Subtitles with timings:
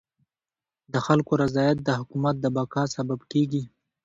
[0.93, 3.63] د خلکو رضایت د حکومت د بقا سبب کيږي.